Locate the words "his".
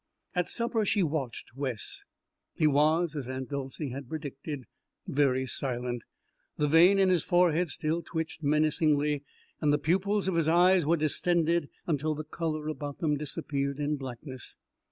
7.09-7.23, 10.33-10.47